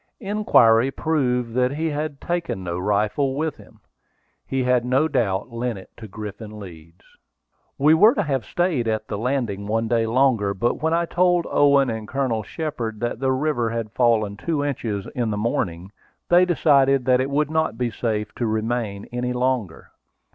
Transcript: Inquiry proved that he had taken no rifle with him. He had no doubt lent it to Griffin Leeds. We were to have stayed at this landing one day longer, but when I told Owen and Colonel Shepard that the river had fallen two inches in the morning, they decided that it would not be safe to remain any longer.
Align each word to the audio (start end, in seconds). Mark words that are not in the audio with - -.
Inquiry 0.19 0.89
proved 0.89 1.53
that 1.53 1.73
he 1.73 1.91
had 1.91 2.19
taken 2.19 2.63
no 2.63 2.79
rifle 2.79 3.35
with 3.35 3.57
him. 3.57 3.81
He 4.47 4.63
had 4.63 4.83
no 4.83 5.07
doubt 5.07 5.51
lent 5.51 5.77
it 5.77 5.91
to 5.97 6.07
Griffin 6.07 6.57
Leeds. 6.59 7.05
We 7.77 7.93
were 7.93 8.15
to 8.15 8.23
have 8.23 8.43
stayed 8.43 8.87
at 8.87 9.07
this 9.09 9.19
landing 9.19 9.67
one 9.67 9.87
day 9.87 10.07
longer, 10.07 10.55
but 10.55 10.81
when 10.81 10.91
I 10.91 11.05
told 11.05 11.45
Owen 11.51 11.91
and 11.91 12.07
Colonel 12.07 12.41
Shepard 12.41 12.99
that 13.01 13.19
the 13.19 13.31
river 13.31 13.69
had 13.69 13.91
fallen 13.91 14.37
two 14.37 14.65
inches 14.65 15.05
in 15.13 15.29
the 15.29 15.37
morning, 15.37 15.91
they 16.29 16.45
decided 16.45 17.05
that 17.05 17.21
it 17.21 17.29
would 17.29 17.51
not 17.51 17.77
be 17.77 17.91
safe 17.91 18.33
to 18.37 18.47
remain 18.47 19.05
any 19.13 19.33
longer. 19.33 19.91